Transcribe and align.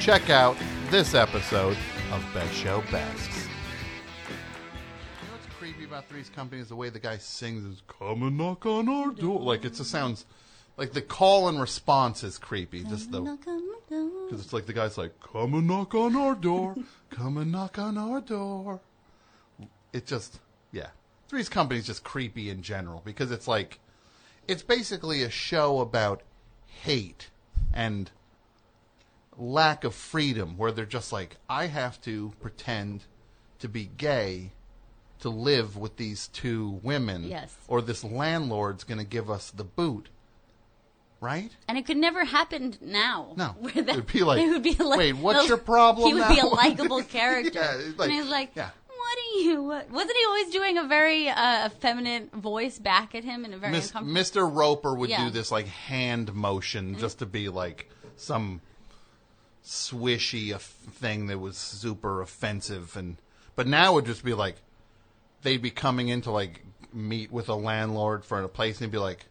check 0.00 0.30
out 0.30 0.56
this 0.90 1.14
episode 1.14 1.76
of 2.12 2.24
Best 2.34 2.54
Show 2.54 2.82
Bests. 2.90 3.46
You 4.28 5.26
know 5.26 5.32
what's 5.32 5.46
creepy 5.58 5.84
about 5.84 6.08
Three's 6.08 6.28
Company 6.28 6.60
is 6.60 6.68
the 6.68 6.76
way 6.76 6.90
the 6.90 6.98
guy 6.98 7.18
sings 7.18 7.64
is 7.64 7.82
"Come 7.86 8.22
and 8.22 8.36
knock 8.36 8.66
on 8.66 8.88
our 8.88 9.10
door." 9.10 9.40
Like 9.40 9.64
it 9.64 9.74
just 9.74 9.90
sounds 9.90 10.26
like 10.76 10.92
the 10.92 11.02
call 11.02 11.48
and 11.48 11.60
response 11.60 12.22
is 12.22 12.38
creepy. 12.38 12.84
Just 12.84 13.10
the 13.10 13.20
because 13.20 14.40
it's 14.44 14.52
like 14.52 14.66
the 14.66 14.72
guy's 14.72 14.98
like, 14.98 15.12
"Come 15.20 15.54
and 15.54 15.66
knock 15.66 15.94
on 15.94 16.14
our 16.14 16.34
door, 16.34 16.76
come 17.10 17.38
and 17.38 17.50
knock 17.50 17.78
on 17.78 17.96
our 17.96 18.20
door." 18.20 18.80
It 19.92 20.06
just, 20.06 20.40
yeah, 20.72 20.88
Three's 21.28 21.48
Company 21.48 21.80
is 21.80 21.86
just 21.86 22.04
creepy 22.04 22.50
in 22.50 22.60
general 22.60 23.00
because 23.04 23.30
it's 23.30 23.48
like, 23.48 23.78
it's 24.46 24.62
basically 24.62 25.22
a 25.22 25.30
show 25.30 25.80
about 25.80 26.22
hate 26.66 27.30
and 27.72 28.10
lack 29.38 29.84
of 29.84 29.94
freedom 29.94 30.56
where 30.56 30.72
they're 30.72 30.86
just 30.86 31.12
like, 31.12 31.36
I 31.48 31.66
have 31.66 32.00
to 32.02 32.32
pretend 32.40 33.04
to 33.58 33.68
be 33.68 33.90
gay 33.96 34.52
to 35.20 35.28
live 35.30 35.76
with 35.76 35.96
these 35.96 36.28
two 36.28 36.80
women. 36.82 37.24
Yes. 37.24 37.54
Or 37.68 37.80
this 37.82 38.04
landlord's 38.04 38.84
going 38.84 38.98
to 38.98 39.04
give 39.06 39.30
us 39.30 39.50
the 39.50 39.64
boot. 39.64 40.08
Right? 41.20 41.50
And 41.66 41.78
it 41.78 41.86
could 41.86 41.96
never 41.96 42.24
happen 42.24 42.76
now. 42.80 43.32
No. 43.36 43.46
Where 43.58 43.72
that- 43.72 43.88
It'd 43.88 44.06
be 44.12 44.22
like, 44.22 44.40
it 44.40 44.48
would 44.48 44.62
be 44.62 44.74
like 44.74 44.98
"Wait, 44.98 45.12
what's 45.14 45.42
the- 45.42 45.48
your 45.48 45.56
problem 45.56 46.08
He 46.08 46.14
would 46.14 46.28
be 46.28 46.38
a 46.38 46.46
likable 46.46 47.02
character. 47.02 47.58
Yeah, 47.58 47.92
like- 47.96 48.10
and 48.10 48.12
he's 48.12 48.30
like, 48.30 48.50
yeah. 48.54 48.68
what 48.86 49.18
are 49.18 49.40
you? 49.40 49.62
What? 49.62 49.90
Wasn't 49.90 50.14
he 50.16 50.24
always 50.26 50.50
doing 50.52 50.76
a 50.78 50.84
very 50.84 51.30
uh, 51.30 51.66
effeminate 51.66 52.32
voice 52.34 52.78
back 52.78 53.14
at 53.14 53.24
him 53.24 53.46
in 53.46 53.54
a 53.54 53.58
very 53.58 53.72
Miss, 53.72 53.86
uncomfortable? 53.88 54.20
Mr. 54.50 54.54
Roper 54.56 54.94
would 54.94 55.08
Yeah. 55.08 55.24
do 55.24 55.30
this 55.30 55.50
like 55.50 55.66
hand 55.66 56.34
motion 56.34 56.98
just 56.98 57.20
to 57.20 57.26
be 57.26 57.48
like 57.48 57.90
some 58.16 58.60
swishy 59.66 60.58
thing 60.58 61.26
that 61.26 61.38
was 61.38 61.56
super 61.56 62.20
offensive 62.22 62.96
and 62.96 63.16
but 63.56 63.66
now 63.66 63.92
it 63.92 63.94
would 63.96 64.06
just 64.06 64.24
be 64.24 64.32
like 64.32 64.56
they'd 65.42 65.60
be 65.62 65.70
coming 65.70 66.08
in 66.08 66.20
to 66.20 66.30
like 66.30 66.64
meet 66.92 67.32
with 67.32 67.48
a 67.48 67.54
landlord 67.54 68.24
for 68.24 68.40
a 68.40 68.48
place 68.48 68.80
and 68.80 68.92
be 68.92 68.98
like 68.98 69.26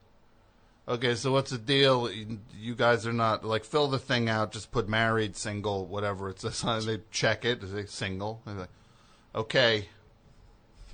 okay 0.88 1.16
so 1.16 1.32
what's 1.32 1.52
the 1.52 1.58
deal 1.58 2.12
You- 2.12 2.76
guys 2.76 3.08
are 3.08 3.14
not 3.14 3.46
like 3.46 3.64
fill 3.64 3.88
the 3.88 3.98
thing 3.98 4.28
out 4.28 4.52
just 4.52 4.72
put 4.72 4.90
married 4.90 5.36
single 5.38 5.86
whatever 5.86 6.30
it's 6.30 6.44
a 6.64 6.82
they 6.82 7.00
check 7.12 7.46
it 7.46 7.62
they 7.74 7.86
single 7.86 8.42
They're 8.46 8.56
like 8.56 8.70
okay 9.34 9.88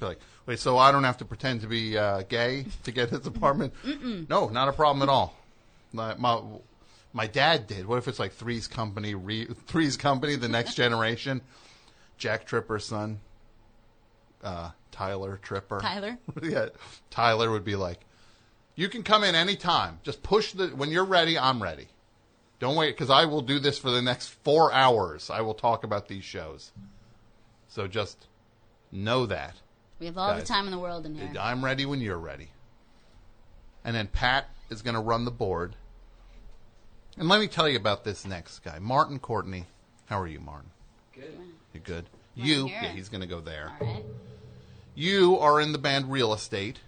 be 0.01 0.07
like, 0.07 0.19
wait, 0.45 0.59
so 0.59 0.77
I 0.77 0.91
don't 0.91 1.05
have 1.05 1.17
to 1.17 1.25
pretend 1.25 1.61
to 1.61 1.67
be 1.67 1.97
uh, 1.97 2.23
gay 2.23 2.65
to 2.83 2.91
get 2.91 3.11
this 3.11 3.25
apartment? 3.25 3.73
No, 4.29 4.49
not 4.49 4.67
a 4.67 4.73
problem 4.73 5.01
at 5.07 5.09
all. 5.09 5.35
My, 5.93 6.15
my 6.15 6.41
my 7.13 7.27
dad 7.27 7.67
did. 7.67 7.85
What 7.85 7.97
if 7.97 8.07
it's 8.07 8.19
like 8.19 8.33
Three's 8.33 8.67
Company, 8.67 9.15
re, 9.15 9.45
Three's 9.67 9.97
Company, 9.97 10.35
the 10.35 10.49
next 10.49 10.75
generation? 10.75 11.41
Jack 12.17 12.45
Tripper's 12.45 12.85
son, 12.85 13.19
uh, 14.43 14.71
Tyler 14.91 15.39
Tripper. 15.41 15.79
Tyler? 15.79 16.17
yeah, 16.43 16.67
Tyler 17.09 17.49
would 17.49 17.65
be 17.65 17.75
like, 17.75 17.99
you 18.75 18.89
can 18.89 19.03
come 19.03 19.23
in 19.23 19.35
anytime. 19.35 19.99
Just 20.03 20.23
push 20.23 20.53
the 20.53 20.67
when 20.67 20.89
you're 20.89 21.05
ready. 21.05 21.37
I'm 21.37 21.61
ready. 21.61 21.87
Don't 22.59 22.75
wait 22.75 22.95
because 22.95 23.09
I 23.09 23.25
will 23.25 23.41
do 23.41 23.57
this 23.57 23.79
for 23.79 23.89
the 23.89 24.01
next 24.01 24.27
four 24.43 24.71
hours. 24.71 25.29
I 25.31 25.41
will 25.41 25.55
talk 25.55 25.83
about 25.83 26.07
these 26.07 26.23
shows. 26.23 26.71
So 27.67 27.87
just 27.87 28.27
know 28.91 29.25
that. 29.25 29.55
we 29.99 30.05
have 30.05 30.17
all 30.17 30.33
guys. 30.33 30.41
the 30.41 30.47
time 30.47 30.65
in 30.65 30.71
the 30.71 30.77
world 30.77 31.05
in 31.05 31.15
here. 31.15 31.31
I'm 31.39 31.65
ready 31.65 31.85
when 31.85 32.01
you're 32.01 32.19
ready. 32.19 32.49
And 33.83 33.95
then 33.95 34.07
Pat 34.07 34.47
is 34.69 34.81
going 34.83 34.93
to 34.93 35.01
run 35.01 35.25
the 35.25 35.31
board. 35.31 35.75
And 37.17 37.27
let 37.27 37.39
me 37.39 37.47
tell 37.47 37.67
you 37.67 37.77
about 37.77 38.03
this 38.03 38.25
next 38.25 38.59
guy, 38.59 38.79
Martin 38.79 39.19
Courtney. 39.19 39.65
How 40.05 40.19
are 40.19 40.27
you, 40.27 40.39
Martin? 40.39 40.69
Good. 41.13 41.37
You 41.73 41.79
good? 41.79 42.05
You, 42.35 42.65
hear 42.67 42.81
yeah, 42.81 42.85
it. 42.89 42.95
he's 42.95 43.09
going 43.09 43.21
to 43.21 43.27
go 43.27 43.41
there. 43.41 43.71
all 43.79 43.87
right. 43.87 44.03
You 44.95 45.39
are 45.39 45.61
in 45.61 45.71
the 45.71 45.77
band 45.77 46.11
Real 46.11 46.33
Estate, 46.33 46.79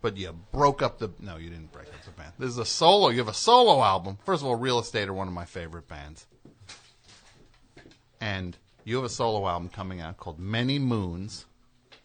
but 0.00 0.16
you 0.16 0.32
broke 0.52 0.80
up 0.80 0.98
the. 0.98 1.10
No, 1.18 1.36
you 1.36 1.50
didn't 1.50 1.72
break 1.72 1.88
up 1.88 2.04
the 2.04 2.10
band. 2.12 2.32
This 2.38 2.50
is 2.50 2.58
a 2.58 2.64
solo. 2.64 3.08
You 3.08 3.18
have 3.18 3.28
a 3.28 3.34
solo 3.34 3.82
album. 3.82 4.18
First 4.24 4.42
of 4.42 4.48
all, 4.48 4.54
Real 4.56 4.78
Estate 4.78 5.08
are 5.08 5.12
one 5.12 5.26
of 5.26 5.34
my 5.34 5.44
favorite 5.44 5.88
bands. 5.88 6.26
And 8.20 8.56
you 8.84 8.96
have 8.96 9.04
a 9.04 9.08
solo 9.08 9.46
album 9.48 9.68
coming 9.68 10.00
out 10.00 10.18
called 10.18 10.38
Many 10.38 10.78
Moons. 10.78 11.46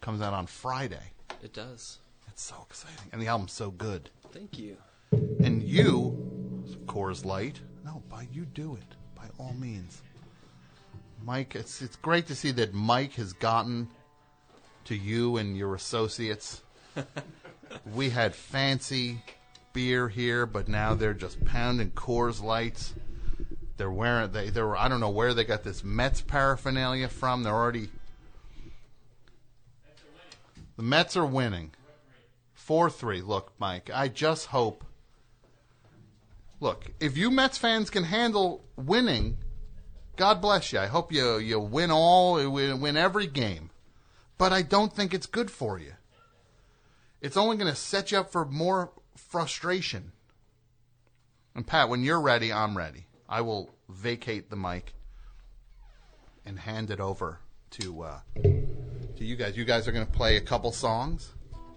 Comes 0.00 0.20
out 0.22 0.32
on 0.32 0.46
Friday. 0.46 1.12
It 1.42 1.52
does. 1.52 1.98
It's 2.26 2.42
so 2.42 2.56
exciting. 2.68 3.10
And 3.12 3.22
the 3.22 3.28
album's 3.28 3.52
so 3.52 3.70
good. 3.70 4.10
Thank 4.32 4.58
you. 4.58 4.76
And 5.12 5.62
you, 5.62 6.19
Coors 6.90 7.24
Light, 7.24 7.60
no, 7.84 8.02
by 8.08 8.26
you 8.32 8.44
do 8.44 8.74
it 8.74 8.96
by 9.14 9.28
all 9.38 9.54
means. 9.54 10.02
Mike, 11.22 11.54
it's 11.54 11.80
it's 11.82 11.94
great 11.94 12.26
to 12.26 12.34
see 12.34 12.50
that 12.50 12.74
Mike 12.74 13.12
has 13.12 13.32
gotten 13.32 13.86
to 14.86 14.96
you 14.96 15.36
and 15.36 15.56
your 15.56 15.76
associates. 15.76 16.62
we 17.94 18.10
had 18.10 18.34
fancy 18.34 19.22
beer 19.72 20.08
here, 20.08 20.46
but 20.46 20.66
now 20.66 20.94
they're 20.94 21.14
just 21.14 21.44
pounding 21.44 21.92
Coors 21.92 22.42
Lights. 22.42 22.92
They're 23.76 23.88
wearing 23.88 24.32
they 24.32 24.50
they 24.50 24.60
were 24.60 24.76
I 24.76 24.88
don't 24.88 24.98
know 24.98 25.10
where 25.10 25.32
they 25.32 25.44
got 25.44 25.62
this 25.62 25.84
Mets 25.84 26.22
paraphernalia 26.22 27.06
from. 27.06 27.44
They're 27.44 27.54
already 27.54 27.88
the 30.76 30.82
Mets 30.82 31.16
are 31.16 31.24
winning. 31.24 31.70
4 32.54 32.90
3. 32.90 33.22
Look, 33.22 33.52
Mike, 33.60 33.90
I 33.94 34.08
just 34.08 34.46
hope. 34.46 34.84
Look, 36.60 36.92
if 37.00 37.16
you 37.16 37.30
Mets 37.30 37.58
fans 37.58 37.90
can 37.90 38.04
handle 38.04 38.64
winning, 38.76 39.38
God 40.16 40.42
bless 40.42 40.72
you. 40.72 40.78
I 40.78 40.86
hope 40.86 41.10
you, 41.12 41.38
you 41.38 41.58
win 41.58 41.90
all, 41.90 42.34
win, 42.50 42.80
win 42.80 42.96
every 42.96 43.26
game. 43.26 43.70
But 44.36 44.52
I 44.52 44.62
don't 44.62 44.92
think 44.92 45.14
it's 45.14 45.26
good 45.26 45.50
for 45.50 45.78
you. 45.78 45.92
It's 47.20 47.36
only 47.36 47.56
going 47.56 47.70
to 47.70 47.76
set 47.76 48.12
you 48.12 48.18
up 48.18 48.30
for 48.30 48.44
more 48.44 48.92
frustration. 49.16 50.12
And 51.54 51.66
Pat, 51.66 51.88
when 51.88 52.04
you're 52.04 52.20
ready, 52.20 52.52
I'm 52.52 52.76
ready. 52.76 53.06
I 53.28 53.40
will 53.40 53.70
vacate 53.88 54.50
the 54.50 54.56
mic 54.56 54.92
and 56.44 56.58
hand 56.58 56.90
it 56.90 57.00
over 57.00 57.38
to 57.70 58.02
uh, 58.02 58.20
to 58.42 59.24
you 59.24 59.36
guys. 59.36 59.56
You 59.56 59.64
guys 59.64 59.86
are 59.86 59.92
going 59.92 60.06
to 60.06 60.12
play 60.12 60.36
a 60.36 60.40
couple 60.40 60.72
songs. 60.72 61.32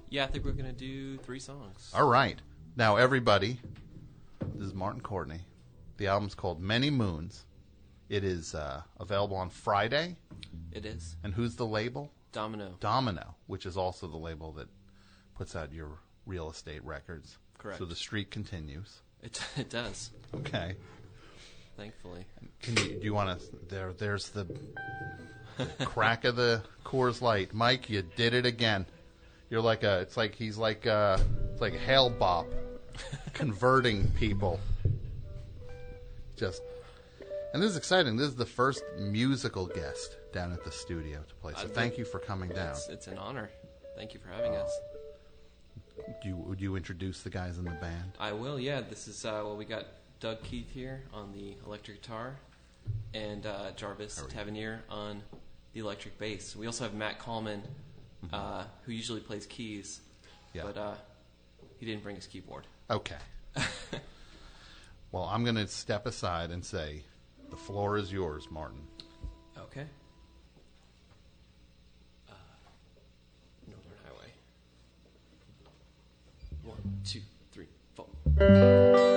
Yeah, 0.10 0.25
I 0.25 0.28
think 0.28 0.46
we're 0.46 0.52
gonna 0.52 0.72
do 0.72 1.18
three 1.18 1.40
songs. 1.40 1.92
All 1.92 2.07
right. 2.07 2.38
Now, 2.75 2.98
everybody, 2.98 3.60
this 4.63 4.69
is 4.69 4.75
Martin 4.77 5.01
Courtney. 5.01 5.42
The 5.98 6.07
album's 6.07 6.36
called 6.36 6.62
Many 6.62 6.89
Moons. 6.89 7.45
It 8.07 8.24
is 8.24 8.56
uh, 8.56 8.81
available 8.98 9.36
on 9.36 9.50
Friday. 9.50 10.15
It 10.71 10.86
is 10.86 11.18
And 11.21 11.33
who's 11.33 11.57
the 11.57 11.65
label? 11.65 12.10
Domino. 12.31 12.77
Domino, 12.80 13.36
which 13.48 13.65
is 13.65 13.75
also 13.75 14.07
the 14.07 14.15
label 14.15 14.54
that 14.54 14.69
puts 15.36 15.57
out 15.57 15.74
your 15.74 16.00
real 16.25 16.50
estate 16.50 16.81
records. 16.86 17.38
Correct. 17.57 17.77
So 17.77 17.83
the 17.83 17.95
streak 17.95 18.31
continues. 18.31 19.01
It 19.21 19.42
it 19.57 19.69
does. 19.69 20.12
Okay. 20.33 20.77
Thankfully. 21.75 22.25
Can 22.62 22.77
you, 22.77 23.00
do 23.00 23.04
you 23.04 23.13
want 23.13 23.38
to? 23.38 23.45
There, 23.68 23.92
there's 23.92 24.30
the, 24.30 24.48
crack 25.83 26.24
of 26.24 26.38
the 26.38 26.63
Coors 26.86 27.21
Light. 27.21 27.54
Mike, 27.54 27.89
you 27.89 28.01
did 28.16 28.33
it 28.33 28.45
again. 28.45 28.86
You're 29.50 29.62
like 29.62 29.83
a. 29.83 30.00
It's 30.00 30.16
like 30.16 30.36
he's 30.36 30.57
like 30.57 30.86
a. 30.86 31.19
It's 31.51 31.59
like 31.59 31.74
Hale 31.74 32.09
Bopp, 32.09 32.48
converting 33.34 34.10
people. 34.12 34.60
Just 36.36 36.62
And 37.54 37.62
this 37.62 37.72
is 37.72 37.78
exciting. 37.78 38.18
This 38.18 38.28
is 38.28 38.36
the 38.36 38.45
first 38.45 38.84
musical 39.00 39.68
guest 39.68 40.18
down 40.34 40.51
at 40.51 40.63
the 40.63 40.72
studio 40.72 41.19
to 41.28 41.36
play. 41.36 41.54
So 41.57 41.68
thank 41.68 41.98
you 41.98 42.06
for 42.06 42.19
coming 42.19 42.50
down. 42.50 42.72
It's, 42.72 42.88
it's 42.90 43.07
an 43.07 43.18
honor. 43.18 43.50
Thank 43.95 44.13
you 44.13 44.19
for 44.19 44.30
having 44.30 44.56
us. 44.56 44.72
Do 46.24 46.28
you, 46.30 46.36
would 46.38 46.60
you 46.60 46.75
introduce 46.75 47.22
the 47.22 47.30
guys 47.30 47.60
in 47.60 47.66
the 47.66 47.72
band? 47.72 48.13
I 48.19 48.31
will. 48.31 48.60
Yeah, 48.60 48.81
this 48.81 49.07
is 49.07 49.25
uh, 49.25 49.42
well. 49.44 49.56
We 49.56 49.66
got 49.66 49.86
Doug 50.19 50.42
Keith 50.44 50.72
here 50.72 51.04
on 51.13 51.31
the 51.31 51.56
electric 51.68 52.01
guitar, 52.01 52.36
and 53.13 53.45
uh, 53.45 53.72
Jarvis 53.75 54.18
How 54.18 54.25
are 54.25 54.30
you? 54.30 54.34
Taveniere 54.36 54.80
on 54.90 55.22
the 55.74 55.81
electric 55.81 56.18
bass. 56.18 56.56
We 56.56 56.66
also 56.66 56.84
have 56.86 56.95
Matt 56.95 57.19
Kallman, 57.19 57.62
uh, 58.34 58.63
who 58.86 58.92
usually 58.92 59.19
plays 59.22 59.45
keys, 59.45 60.00
Mm-hmm. 60.56 60.57
Yeah. 60.57 60.63
but 60.74 60.78
uh, 60.80 60.94
he 61.80 61.86
didn't 61.86 62.04
bring 62.04 62.16
his 62.16 62.25
keyboard. 62.28 62.66
Okay. 62.89 63.15
well, 65.12 65.24
I'm 65.24 65.44
going 65.44 65.56
to 65.56 65.68
step 65.68 66.06
aside 66.06 66.51
and 66.51 66.63
say, 66.63 67.03
the 67.50 67.56
floor 67.56 67.97
is 67.97 68.12
yours, 68.12 68.47
Martin. 68.51 68.81
Okay. 69.57 69.85
Uh, 72.30 72.33
Northern 73.68 73.91
Highway. 74.06 74.31
One, 76.63 77.00
two, 77.03 77.21
three, 77.51 77.68
four. 77.95 79.12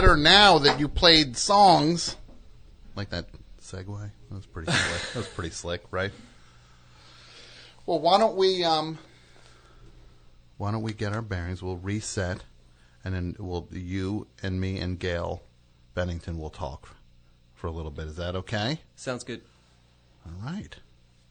Better 0.00 0.16
now 0.16 0.58
that 0.58 0.80
you 0.80 0.88
played 0.88 1.36
songs. 1.36 2.16
Like 2.96 3.10
that 3.10 3.26
segue. 3.60 4.10
That 4.30 4.34
was 4.34 4.46
pretty 4.46 4.72
slick. 4.72 5.02
that 5.12 5.18
was 5.18 5.28
pretty 5.28 5.50
slick, 5.50 5.82
right? 5.90 6.10
Well, 7.84 7.98
why 7.98 8.16
don't 8.16 8.34
we 8.34 8.64
um 8.64 8.98
why 10.56 10.72
don't 10.72 10.80
we 10.80 10.94
get 10.94 11.12
our 11.12 11.20
bearings? 11.20 11.62
We'll 11.62 11.76
reset 11.76 12.44
and 13.04 13.14
then 13.14 13.36
we'll 13.38 13.68
you 13.72 14.26
and 14.42 14.58
me 14.58 14.78
and 14.78 14.98
Gail 14.98 15.42
Bennington 15.94 16.38
will 16.38 16.48
talk 16.48 16.96
for 17.54 17.66
a 17.66 17.70
little 17.70 17.90
bit. 17.90 18.06
Is 18.06 18.16
that 18.16 18.34
okay? 18.36 18.80
Sounds 18.96 19.22
good. 19.22 19.42
All 20.24 20.32
right. 20.42 20.74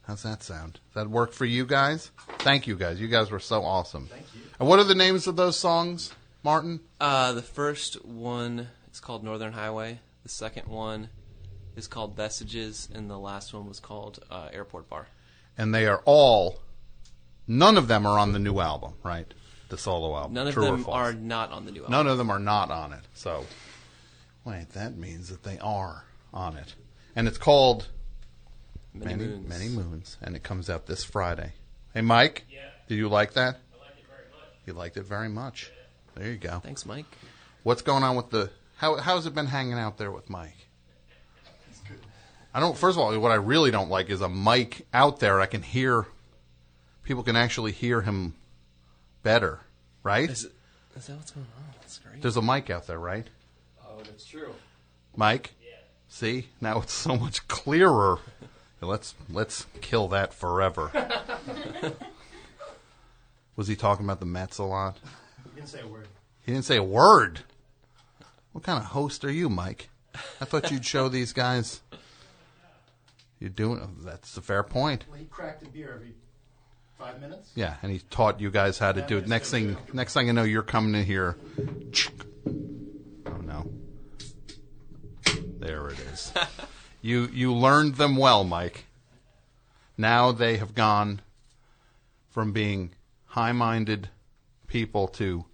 How's 0.02 0.22
that 0.22 0.44
sound? 0.44 0.74
Does 0.74 0.94
that 0.94 1.10
work 1.10 1.32
for 1.32 1.44
you 1.44 1.66
guys? 1.66 2.12
Thank 2.38 2.68
you 2.68 2.76
guys. 2.76 3.00
You 3.00 3.08
guys 3.08 3.32
were 3.32 3.40
so 3.40 3.64
awesome. 3.64 4.06
Thank 4.06 4.26
you. 4.32 4.42
And 4.60 4.68
what 4.68 4.78
are 4.78 4.84
the 4.84 4.94
names 4.94 5.26
of 5.26 5.34
those 5.34 5.56
songs, 5.56 6.12
Martin? 6.42 6.80
Uh, 7.00 7.32
the 7.32 7.42
first 7.42 8.04
one 8.04 8.68
is 8.92 9.00
called 9.00 9.22
Northern 9.22 9.52
Highway. 9.52 10.00
The 10.22 10.28
second 10.28 10.68
one 10.68 11.10
is 11.76 11.86
called 11.86 12.16
Vestiges, 12.16 12.88
and 12.92 13.10
the 13.10 13.18
last 13.18 13.52
one 13.52 13.66
was 13.66 13.80
called 13.80 14.20
uh, 14.30 14.48
Airport 14.52 14.88
Bar. 14.88 15.08
And 15.58 15.74
they 15.74 15.86
are 15.86 16.02
all 16.04 16.60
none 17.46 17.76
of 17.76 17.88
them 17.88 18.06
are 18.06 18.18
on 18.18 18.32
the 18.32 18.38
new 18.38 18.60
album, 18.60 18.94
right? 19.02 19.32
The 19.68 19.78
solo 19.78 20.16
album. 20.16 20.34
None 20.34 20.48
of 20.48 20.54
True 20.54 20.66
or 20.66 20.70
them 20.72 20.84
false? 20.84 20.96
are 20.96 21.12
not 21.12 21.52
on 21.52 21.64
the 21.66 21.72
new 21.72 21.80
album. 21.80 21.92
None 21.92 22.06
of 22.06 22.18
them 22.18 22.30
are 22.30 22.38
not 22.38 22.70
on 22.70 22.92
it. 22.92 23.02
So 23.14 23.44
wait, 24.44 24.70
that 24.70 24.96
means 24.96 25.28
that 25.28 25.42
they 25.42 25.58
are 25.58 26.04
on 26.32 26.56
it. 26.56 26.74
And 27.14 27.28
it's 27.28 27.38
called 27.38 27.88
Many, 28.94 29.14
Many 29.14 29.26
Moons. 29.26 29.48
Many 29.48 29.68
Moons, 29.68 30.16
and 30.22 30.36
it 30.36 30.42
comes 30.42 30.70
out 30.70 30.86
this 30.86 31.04
Friday. 31.04 31.52
Hey, 31.92 32.00
Mike. 32.00 32.44
Yeah. 32.50 32.60
Did 32.88 32.96
you 32.96 33.08
like 33.08 33.34
that? 33.34 33.58
I 33.74 33.84
liked 33.84 33.98
it 33.98 34.06
very 34.08 34.28
much. 34.30 34.66
You 34.66 34.72
liked 34.72 34.96
it 34.96 35.04
very 35.04 35.28
much. 35.28 35.70
There 36.14 36.30
you 36.30 36.36
go. 36.36 36.60
Thanks, 36.60 36.84
Mike. 36.86 37.06
What's 37.62 37.82
going 37.82 38.02
on 38.02 38.16
with 38.16 38.30
the? 38.30 38.50
How 38.76 38.96
how's 38.96 39.26
it 39.26 39.34
been 39.34 39.46
hanging 39.46 39.74
out 39.74 39.98
there 39.98 40.10
with 40.10 40.30
Mike? 40.30 40.66
I 42.52 42.60
don't. 42.60 42.76
First 42.76 42.98
of 42.98 43.02
all, 43.04 43.18
what 43.18 43.30
I 43.30 43.36
really 43.36 43.70
don't 43.70 43.90
like 43.90 44.10
is 44.10 44.20
a 44.20 44.28
mic 44.28 44.86
out 44.92 45.20
there. 45.20 45.40
I 45.40 45.46
can 45.46 45.62
hear. 45.62 46.06
People 47.04 47.22
can 47.22 47.36
actually 47.36 47.72
hear 47.72 48.00
him 48.02 48.34
better, 49.22 49.60
right? 50.02 50.28
Is, 50.28 50.44
it, 50.44 50.52
is 50.96 51.06
that 51.06 51.16
what's 51.16 51.30
going 51.30 51.46
on? 51.56 51.64
That's 51.80 51.98
great. 51.98 52.22
There's 52.22 52.36
a 52.36 52.42
mic 52.42 52.70
out 52.70 52.86
there, 52.86 52.98
right? 52.98 53.26
Oh, 53.84 53.98
that's 54.04 54.24
true. 54.24 54.54
Mike. 55.16 55.54
Yeah. 55.62 55.76
See, 56.08 56.48
now 56.60 56.80
it's 56.80 56.92
so 56.92 57.16
much 57.16 57.46
clearer. 57.48 58.18
let's 58.80 59.14
let's 59.30 59.66
kill 59.80 60.08
that 60.08 60.34
forever. 60.34 60.90
Was 63.56 63.68
he 63.68 63.76
talking 63.76 64.06
about 64.06 64.20
the 64.20 64.26
Mets 64.26 64.58
a 64.58 64.64
lot? 64.64 64.98
Didn't 65.60 65.72
say 65.72 65.82
a 65.82 65.86
word. 65.86 66.08
He 66.40 66.52
didn't 66.52 66.64
say 66.64 66.76
a 66.78 66.82
word. 66.82 67.40
What 68.52 68.64
kind 68.64 68.78
of 68.78 68.86
host 68.86 69.26
are 69.26 69.30
you, 69.30 69.50
Mike? 69.50 69.90
I 70.40 70.46
thought 70.46 70.70
you'd 70.70 70.86
show 70.86 71.10
these 71.10 71.34
guys. 71.34 71.82
You're 73.38 73.50
doing. 73.50 73.78
Oh, 73.82 73.90
that's 74.02 74.38
a 74.38 74.40
fair 74.40 74.62
point. 74.62 75.04
Well, 75.10 75.18
he 75.18 75.26
cracked 75.26 75.62
a 75.62 75.66
beer 75.68 75.92
every 75.96 76.14
five 76.98 77.20
minutes. 77.20 77.50
Yeah, 77.54 77.74
and 77.82 77.92
he 77.92 77.98
taught 77.98 78.40
you 78.40 78.50
guys 78.50 78.78
how 78.78 78.92
to 78.92 79.02
do 79.02 79.18
it. 79.18 79.28
Next 79.28 79.50
thing, 79.50 79.76
next 79.92 80.14
thing 80.14 80.30
I 80.30 80.32
know, 80.32 80.44
you're 80.44 80.62
coming 80.62 80.94
in 80.94 81.04
here. 81.04 81.36
Oh 83.26 83.42
no! 83.42 83.70
There 85.58 85.88
it 85.88 85.98
is. 85.98 86.32
you 87.02 87.28
you 87.34 87.52
learned 87.52 87.96
them 87.96 88.16
well, 88.16 88.44
Mike. 88.44 88.86
Now 89.98 90.32
they 90.32 90.56
have 90.56 90.74
gone 90.74 91.20
from 92.30 92.52
being 92.52 92.92
high-minded 93.26 94.08
people 94.66 95.06
to 95.06 95.44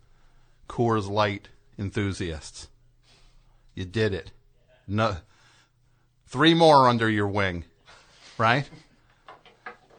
Coors 0.68 1.08
Light 1.08 1.48
enthusiasts. 1.78 2.68
You 3.74 3.84
did 3.84 4.14
it. 4.14 4.32
No, 4.88 5.16
three 6.26 6.54
more 6.54 6.88
under 6.88 7.08
your 7.08 7.28
wing, 7.28 7.64
right? 8.38 8.68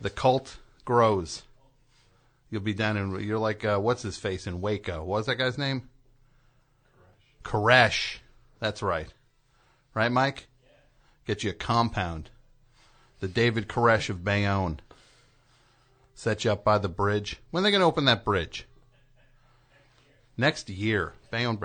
The 0.01 0.09
cult 0.09 0.57
grows. 0.85 1.43
You'll 2.49 2.61
be 2.61 2.73
down 2.73 2.97
in. 2.97 3.19
You're 3.23 3.39
like 3.39 3.65
uh, 3.65 3.77
what's 3.79 4.03
his 4.03 4.17
face 4.17 4.47
in 4.47 4.61
Waco? 4.61 4.99
What 4.99 5.17
was 5.17 5.25
that 5.25 5.35
guy's 5.35 5.57
name? 5.57 5.89
Koresh. 7.43 8.17
That's 8.59 8.81
right. 8.81 9.13
Right, 9.93 10.11
Mike? 10.11 10.47
Get 11.25 11.43
you 11.43 11.51
a 11.51 11.53
compound. 11.53 12.29
The 13.19 13.27
David 13.27 13.67
Koresh 13.67 14.09
of 14.09 14.23
Bayonne. 14.23 14.79
Set 16.13 16.45
you 16.45 16.51
up 16.51 16.63
by 16.63 16.77
the 16.77 16.89
bridge. 16.89 17.37
When 17.51 17.61
are 17.61 17.65
they 17.65 17.71
going 17.71 17.81
to 17.81 17.87
open 17.87 18.05
that 18.05 18.25
bridge? 18.25 18.67
Next 20.37 20.69
year. 20.69 21.13
Bayonne. 21.31 21.59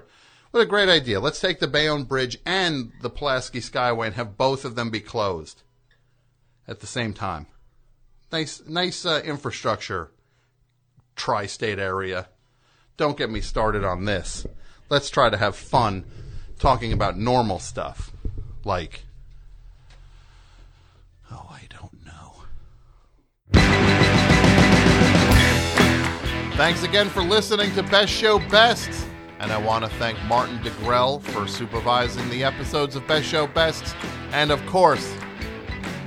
What 0.50 0.61
a 0.61 0.66
great 0.66 0.88
idea. 0.88 1.20
Let's 1.20 1.40
take 1.40 1.61
the 1.61 1.68
Bayonne 1.68 2.04
Bridge 2.04 2.38
and 2.44 2.92
the 3.00 3.11
Pulaski 3.11 3.61
Skyway 3.61 4.06
and 4.06 4.16
have 4.16 4.37
both 4.37 4.64
of 4.64 4.74
them 4.74 4.90
be 4.90 5.00
closed 5.00 5.62
at 6.68 6.80
the 6.80 6.87
same 6.87 7.14
time. 7.14 7.46
Nice, 8.30 8.62
nice 8.66 9.04
uh, 9.04 9.20
infrastructure, 9.24 10.11
tri-state 11.16 11.78
area. 11.78 12.28
Don't 12.96 13.16
get 13.16 13.30
me 13.30 13.40
started 13.40 13.85
on 13.85 14.04
this. 14.04 14.46
Let's 14.88 15.11
try 15.11 15.30
to 15.30 15.37
have 15.37 15.56
fun 15.56 16.04
talking 16.58 16.92
about 16.92 17.18
normal 17.18 17.58
stuff, 17.58 18.12
like 18.64 19.04
oh, 21.30 21.48
I 21.50 21.62
Thanks 26.56 26.82
again 26.82 27.08
for 27.08 27.22
listening 27.22 27.72
to 27.74 27.82
Best 27.82 28.12
Show 28.12 28.38
Best. 28.50 29.06
And 29.38 29.50
I 29.50 29.56
want 29.56 29.84
to 29.84 29.90
thank 29.92 30.22
Martin 30.24 30.58
DeGrell 30.58 31.22
for 31.22 31.48
supervising 31.48 32.28
the 32.28 32.44
episodes 32.44 32.94
of 32.94 33.06
Best 33.08 33.26
Show 33.26 33.46
Best. 33.46 33.96
And 34.32 34.50
of 34.50 34.64
course, 34.66 35.16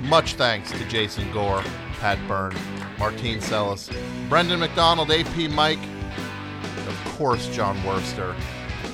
much 0.03 0.35
thanks 0.35 0.71
to 0.71 0.87
Jason 0.87 1.29
Gore, 1.33 1.63
Pat 1.99 2.19
Byrne, 2.27 2.55
Martine 2.99 3.39
Sellis, 3.39 3.89
Brendan 4.29 4.59
McDonald, 4.59 5.09
AP 5.09 5.49
Mike, 5.49 5.79
of 6.87 7.13
course, 7.17 7.47
Jon 7.47 7.75
Wurster. 7.79 8.35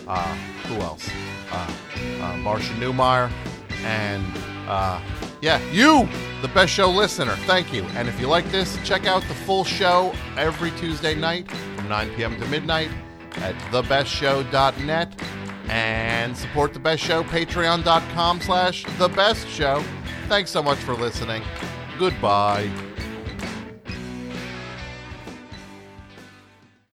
Uh, 0.07 0.33
who 0.67 0.75
else? 0.75 1.07
Uh, 1.51 1.73
uh, 2.21 2.37
Marcia 2.37 2.73
Newmeyer, 2.75 3.29
and 3.83 4.25
uh, 4.69 5.01
yeah, 5.41 5.59
you, 5.71 6.07
the 6.41 6.47
best 6.49 6.73
show 6.73 6.89
listener. 6.89 7.35
Thank 7.45 7.73
you. 7.73 7.83
And 7.95 8.07
if 8.07 8.19
you 8.19 8.27
like 8.27 8.49
this, 8.51 8.77
check 8.83 9.05
out 9.05 9.21
the 9.23 9.33
full 9.33 9.63
show 9.63 10.13
every 10.37 10.71
Tuesday 10.71 11.15
night 11.15 11.49
from 11.51 11.89
9 11.89 12.15
p.m. 12.15 12.39
to 12.39 12.47
midnight 12.47 12.89
at 13.37 13.55
thebestshow.net 13.71 15.21
and 15.69 16.35
support 16.35 16.73
the 16.73 16.79
best 16.79 17.01
show 17.01 17.23
patreon.com 17.23 18.41
slash 18.41 18.83
the 18.97 19.07
best 19.09 19.47
show 19.47 19.81
thanks 20.27 20.51
so 20.51 20.61
much 20.61 20.77
for 20.79 20.93
listening 20.93 21.41
goodbye 21.97 22.69